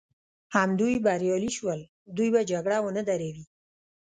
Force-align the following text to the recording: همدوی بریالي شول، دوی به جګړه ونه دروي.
همدوی 0.55 0.95
بریالي 1.05 1.51
شول، 1.57 1.79
دوی 2.15 2.29
به 2.33 2.41
جګړه 2.51 2.77
ونه 2.81 3.01
دروي. 3.09 3.43